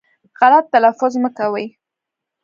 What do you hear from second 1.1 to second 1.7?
مه کوی